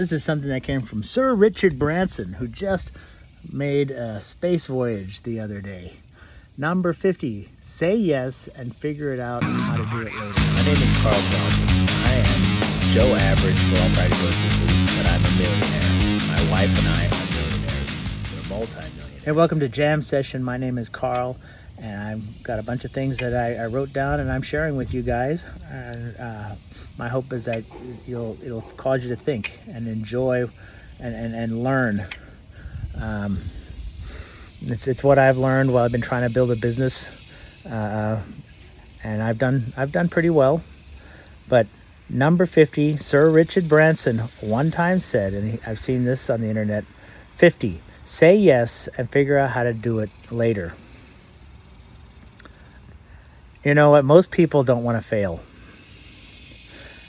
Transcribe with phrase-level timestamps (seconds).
[0.00, 2.90] This is something that came from Sir Richard Branson, who just
[3.52, 5.96] made a space voyage the other day.
[6.56, 10.40] Number 50, say yes and figure it out how to do it later.
[10.54, 11.68] My name is Carl Johnson.
[11.68, 16.28] I am Joe Average for all practical purposes, but I'm a millionaire.
[16.28, 17.90] My wife and I are millionaires.
[18.32, 19.22] We're multi-millionaires.
[19.22, 20.42] Hey, welcome to Jam Session.
[20.42, 21.36] My name is Carl,
[21.80, 24.76] and I've got a bunch of things that I, I wrote down and I'm sharing
[24.76, 25.44] with you guys.
[25.70, 26.54] And uh,
[26.98, 27.64] my hope is that
[28.06, 30.46] you'll it'll cause you to think and enjoy
[30.98, 32.06] and, and, and learn.
[32.94, 33.40] Um,
[34.62, 37.06] it's, it's what I've learned while I've been trying to build a business,
[37.64, 38.20] uh,
[39.02, 40.62] and I've done I've done pretty well.
[41.48, 41.66] But
[42.10, 46.48] number 50, Sir Richard Branson one time said, and he, I've seen this on the
[46.48, 46.84] internet
[47.36, 50.74] 50, say yes and figure out how to do it later.
[53.64, 54.04] You know what?
[54.04, 55.40] Most people don't want to fail.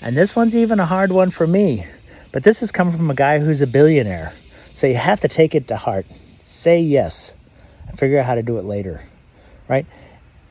[0.00, 1.86] And this one's even a hard one for me.
[2.32, 4.32] But this is coming from a guy who's a billionaire.
[4.74, 6.06] So you have to take it to heart.
[6.42, 7.34] Say yes
[7.86, 9.02] and figure out how to do it later.
[9.66, 9.86] Right?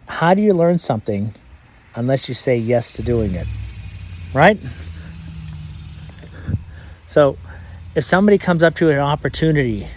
[0.07, 1.33] How do you learn something
[1.95, 3.47] unless you say yes to doing it?
[4.33, 4.59] Right?
[7.07, 7.37] So
[7.95, 9.87] if somebody comes up to an opportunity,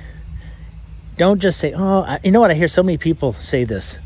[1.18, 2.50] don't just say, oh, you know what?
[2.50, 3.98] I hear so many people say this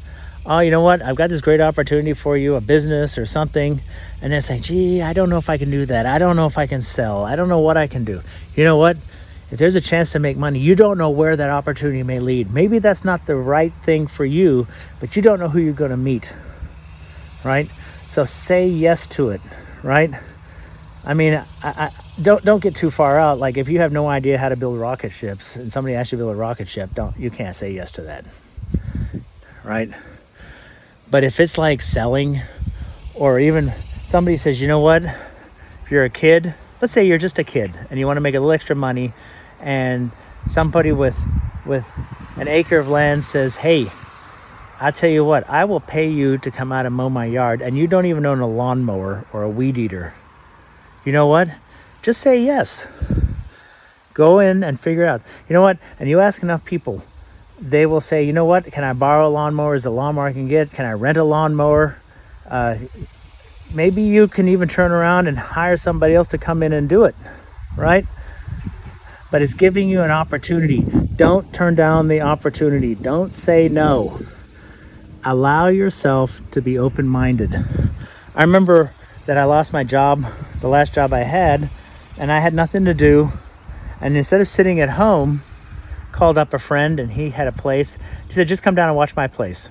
[0.47, 1.03] oh, you know what?
[1.03, 3.81] I've got this great opportunity for you, a business or something.
[4.20, 6.06] And they're saying, gee, I don't know if I can do that.
[6.06, 7.25] I don't know if I can sell.
[7.25, 8.23] I don't know what I can do.
[8.55, 8.97] You know what?
[9.50, 12.53] If there's a chance to make money, you don't know where that opportunity may lead.
[12.53, 14.67] Maybe that's not the right thing for you,
[15.00, 16.33] but you don't know who you're going to meet.
[17.45, 17.69] Right?
[18.06, 19.41] So say yes to it,
[19.83, 20.11] right?
[21.05, 23.39] I mean, I, I, don't don't get too far out.
[23.39, 26.19] Like if you have no idea how to build rocket ships and somebody asks you
[26.19, 28.25] to build a rocket ship, don't you can't say yes to that,
[29.62, 29.91] right?
[31.15, 32.43] But if it's like selling,
[33.15, 33.73] or even
[34.09, 37.71] somebody says, you know what, if you're a kid, let's say you're just a kid
[37.89, 39.12] and you want to make a little extra money,
[39.61, 40.11] and
[40.51, 41.15] somebody with
[41.65, 41.84] with
[42.34, 43.93] an acre of land says, hey,
[44.81, 47.62] I tell you what, I will pay you to come out and mow my yard,
[47.62, 50.15] and you don't even own a lawnmower or a weed eater.
[51.05, 51.49] You know what?
[52.03, 52.88] Just say yes.
[54.15, 55.22] Go in and figure out.
[55.49, 55.78] You know what?
[56.00, 57.05] And you ask enough people,
[57.60, 59.75] they will say, you know what, can I borrow a lawnmower?
[59.75, 60.72] Is the lawnmower I can get?
[60.72, 61.98] Can I rent a lawnmower?
[62.48, 62.76] Uh,
[63.72, 67.04] maybe you can even turn around and hire somebody else to come in and do
[67.04, 67.14] it,
[67.76, 68.06] right?
[69.31, 70.81] But it's giving you an opportunity.
[71.16, 72.94] Don't turn down the opportunity.
[72.94, 74.20] Don't say no.
[75.25, 77.54] Allow yourself to be open minded.
[78.34, 78.93] I remember
[79.26, 80.26] that I lost my job,
[80.60, 81.70] the last job I had,
[82.19, 83.32] and I had nothing to do.
[84.00, 85.43] And instead of sitting at home,
[86.14, 87.98] called up a friend and he had a place.
[88.28, 89.69] He said, just come down and watch my place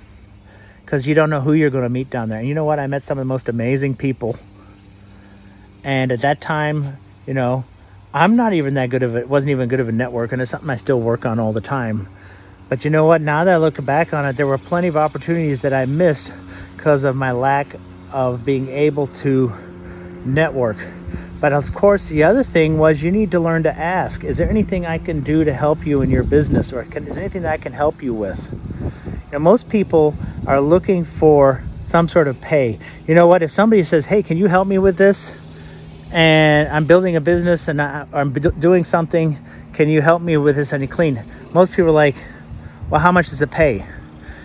[0.83, 2.39] because you don't know who you're going to meet down there.
[2.39, 2.79] And you know what?
[2.79, 4.37] I met some of the most amazing people.
[5.85, 7.63] And at that time, you know,
[8.13, 9.29] I'm not even that good of it.
[9.29, 11.61] Wasn't even good of a network, and it's something I still work on all the
[11.61, 12.07] time.
[12.69, 13.21] But you know what?
[13.21, 16.31] Now that I look back on it, there were plenty of opportunities that I missed
[16.75, 17.75] because of my lack
[18.11, 19.51] of being able to
[20.25, 20.77] network.
[21.43, 24.49] But of course, the other thing was you need to learn to ask Is there
[24.49, 26.71] anything I can do to help you in your business?
[26.71, 28.49] Or can, is there anything that I can help you with?
[29.37, 30.15] Most people
[30.47, 32.79] are looking for some sort of pay.
[33.05, 33.43] You know what?
[33.43, 35.33] If somebody says, Hey, can you help me with this?
[36.13, 39.37] And I'm building a business and I, am doing something,
[39.73, 40.71] can you help me with this?
[40.71, 41.25] And you clean.
[41.51, 42.15] Most people are like,
[42.89, 43.85] Well, how much does it pay?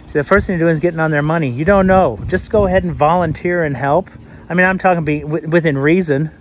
[0.07, 1.49] See, the first thing you're doing is getting on their money.
[1.49, 2.19] You don't know.
[2.27, 4.11] Just go ahead and volunteer and help.
[4.49, 6.33] I mean, I'm talking be, within reason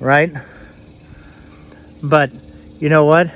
[0.00, 0.32] right?
[2.02, 2.30] But
[2.78, 3.28] you know what?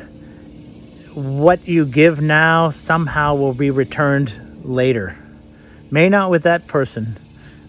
[1.14, 5.16] What you give now somehow will be returned later.
[5.90, 7.16] May not with that person,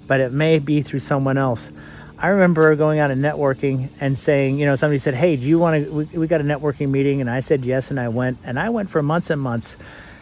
[0.07, 1.69] but it may be through someone else.
[2.17, 5.57] I remember going out and networking and saying, you know, somebody said, Hey, do you
[5.57, 5.91] want to?
[5.91, 7.21] We, we got a networking meeting.
[7.21, 8.39] And I said yes, and I went.
[8.43, 9.77] And I went for months and months.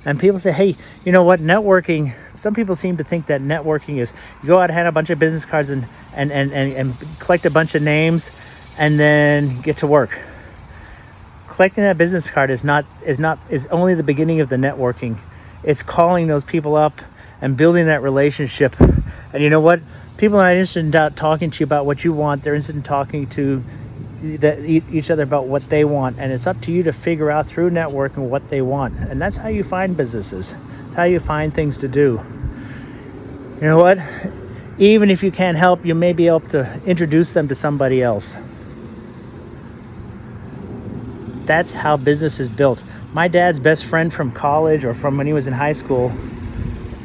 [0.06, 1.40] And people say, Hey, you know what?
[1.40, 4.14] Networking, some people seem to think that networking is
[4.44, 7.20] you go out and hand a bunch of business cards and, and, and, and, and
[7.20, 8.30] collect a bunch of names
[8.78, 10.20] and then get to work.
[11.48, 15.18] Collecting that business card is not is not is only the beginning of the networking.
[15.64, 17.02] It's calling those people up
[17.42, 18.80] and building that relationship.
[18.80, 19.82] And you know what?
[20.18, 22.44] People are interested in talking to you about what you want.
[22.44, 23.64] They're interested in talking to
[24.24, 26.18] each other about what they want.
[26.20, 28.98] And it's up to you to figure out through networking what they want.
[28.98, 30.56] And that's how you find businesses.
[30.88, 32.22] It's how you find things to do.
[33.56, 34.00] You know what?
[34.80, 38.36] Even if you can't help, you may be able to introduce them to somebody else
[41.48, 42.84] that's how business is built.
[43.14, 46.12] My dad's best friend from college or from when he was in high school,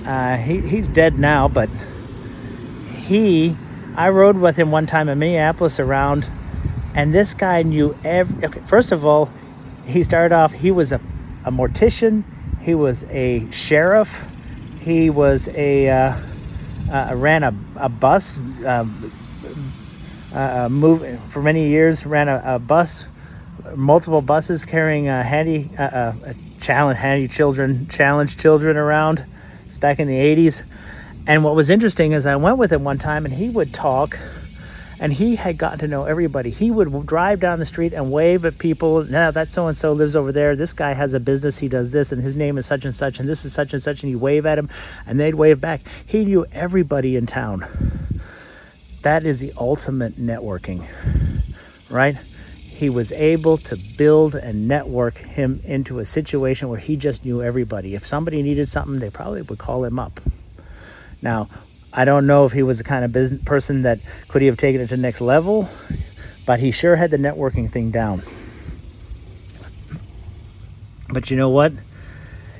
[0.05, 1.71] uh, he, he's dead now, but
[2.97, 3.56] he,
[3.97, 6.27] I rode with him one time in Minneapolis around
[6.94, 8.44] And this guy knew every.
[8.44, 9.31] Okay, first of all,
[9.87, 10.53] he started off.
[10.53, 11.00] He was a,
[11.44, 12.25] a mortician.
[12.61, 14.25] He was a sheriff.
[14.81, 16.17] He was a uh,
[16.91, 18.37] uh, ran a, a bus.
[18.67, 19.12] Um,
[20.35, 22.05] uh, move for many years.
[22.05, 23.05] Ran a, a bus,
[23.75, 26.14] multiple buses carrying uh, handy uh, uh,
[26.60, 29.25] challenge handy children, challenge children around.
[29.69, 30.62] It's back in the '80s.
[31.26, 34.19] And what was interesting is I went with him one time, and he would talk
[35.02, 36.50] and he had gotten to know everybody.
[36.50, 39.02] He would drive down the street and wave at people.
[39.02, 40.55] Now that so and so lives over there.
[40.55, 41.58] This guy has a business.
[41.58, 43.82] He does this, and his name is such and such, and this is such and
[43.82, 44.05] such.
[44.05, 44.70] And he wave at him,
[45.05, 45.81] and they'd wave back.
[46.06, 47.66] He knew everybody in town.
[49.02, 50.87] That is the ultimate networking,
[51.90, 52.19] right?
[52.82, 57.40] He was able to build and network him into a situation where he just knew
[57.40, 57.94] everybody.
[57.94, 60.20] If somebody needed something, they probably would call him up.
[61.23, 61.49] Now,
[61.93, 64.56] I don't know if he was the kind of business person that could he have
[64.56, 65.70] taken it to the next level,
[66.44, 68.25] but he sure had the networking thing down.
[71.08, 71.73] But you know what?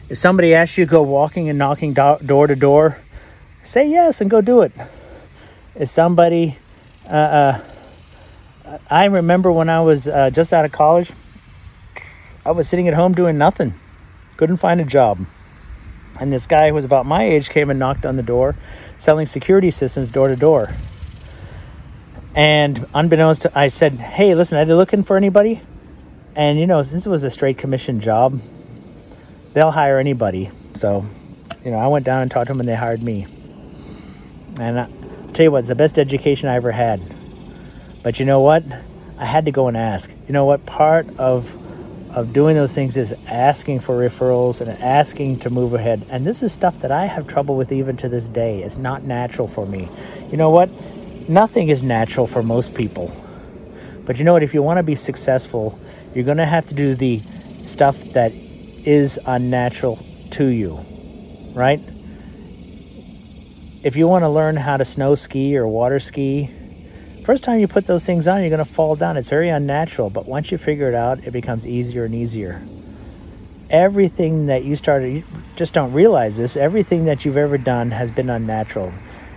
[0.09, 2.99] If somebody asks you to go walking and knocking do- door to door,
[3.65, 4.71] say yes and go do it.
[5.75, 6.59] If somebody,
[7.07, 7.65] uh, uh,
[8.91, 11.11] I remember when I was uh, just out of college,
[12.45, 13.75] I was sitting at home doing nothing,
[14.37, 15.27] couldn't find a job.
[16.21, 18.57] And this guy who was about my age came and knocked on the door
[18.99, 20.69] selling security systems door to door.
[22.35, 25.61] And unbeknownst to, I said, "Hey, listen, are they looking for anybody?"
[26.35, 28.41] And you know, since it was a straight commission job,
[29.53, 30.51] they'll hire anybody.
[30.77, 31.05] So,
[31.65, 33.27] you know, I went down and talked to them, and they hired me.
[34.59, 37.01] And I, will tell you what, it's the best education I ever had.
[38.03, 38.65] But you know what?
[39.19, 40.11] I had to go and ask.
[40.27, 40.67] You know what?
[40.67, 41.59] Part of
[42.15, 46.05] of doing those things is asking for referrals and asking to move ahead.
[46.11, 48.63] And this is stuff that I have trouble with even to this day.
[48.63, 49.89] It's not natural for me.
[50.31, 50.69] You know what?
[51.29, 53.17] Nothing is natural for most people.
[54.05, 54.43] But you know what?
[54.43, 55.79] If you want to be successful,
[56.15, 57.23] you're going to have to do the
[57.63, 60.85] stuff that is unnatural to you,
[61.55, 61.81] right?
[63.83, 66.51] If you want to learn how to snow ski or water ski,
[67.25, 69.17] First time you put those things on, you're going to fall down.
[69.17, 72.61] It's very unnatural, but once you figure it out, it becomes easier and easier.
[73.71, 75.25] Everything that you started, you
[75.55, 78.93] just don't realize this, everything that you've ever done has been unnatural.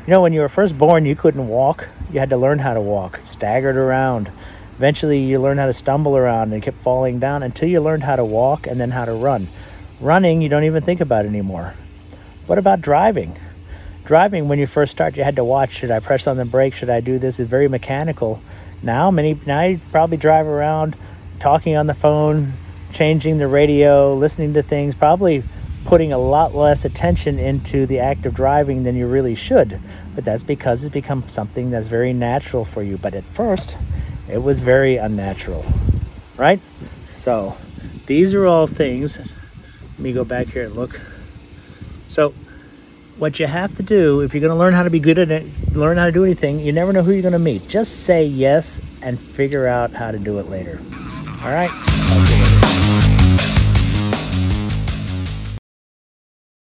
[0.08, 1.88] You know, when you were first born, you couldn't walk.
[2.12, 4.32] You had to learn how to walk, staggered around.
[4.78, 8.16] Eventually, you learned how to stumble around and kept falling down until you learned how
[8.16, 9.48] to walk and then how to run.
[10.00, 11.76] Running, you don't even think about anymore.
[12.48, 13.38] What about driving?
[14.06, 16.74] Driving when you first start you had to watch should i press on the brake?
[16.74, 17.40] Should i do this?
[17.40, 18.42] It's very mechanical.
[18.81, 20.96] Now many now you probably drive around
[21.40, 22.54] talking on the phone
[22.94, 25.44] changing the radio listening to things probably
[25.84, 29.80] putting a lot less attention into the act of driving than you really should.
[30.16, 32.98] But that's because it's become something that's very natural for you.
[32.98, 33.78] But at first
[34.28, 35.66] it was very unnatural
[36.38, 36.60] right?
[37.13, 37.58] So
[38.06, 39.18] these are all things.
[39.18, 41.00] Let me go back here and look.
[42.08, 42.34] So
[43.18, 45.32] what you have to do if you're going to learn how to be good at
[45.32, 47.68] it, learn how to do anything, you never know who you're going to meet.
[47.68, 50.80] Just say yes and figure out how to do it later.
[51.42, 51.95] All right?